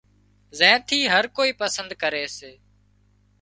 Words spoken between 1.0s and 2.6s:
هر ڪوئي پسند ڪري سي